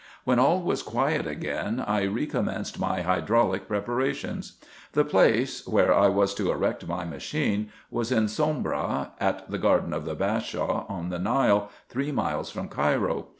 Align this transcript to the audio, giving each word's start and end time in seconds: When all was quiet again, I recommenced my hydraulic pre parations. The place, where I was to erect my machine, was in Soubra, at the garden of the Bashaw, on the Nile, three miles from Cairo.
When 0.23 0.39
all 0.39 0.63
was 0.63 0.81
quiet 0.81 1.27
again, 1.27 1.79
I 1.79 2.07
recommenced 2.07 2.79
my 2.79 3.03
hydraulic 3.03 3.67
pre 3.67 3.81
parations. 3.81 4.53
The 4.93 5.05
place, 5.05 5.67
where 5.67 5.93
I 5.93 6.07
was 6.07 6.33
to 6.33 6.49
erect 6.49 6.87
my 6.87 7.05
machine, 7.05 7.71
was 7.91 8.11
in 8.11 8.25
Soubra, 8.27 9.11
at 9.19 9.51
the 9.51 9.59
garden 9.59 9.93
of 9.93 10.05
the 10.05 10.15
Bashaw, 10.15 10.87
on 10.89 11.09
the 11.09 11.19
Nile, 11.19 11.69
three 11.87 12.11
miles 12.11 12.49
from 12.49 12.67
Cairo. 12.67 13.27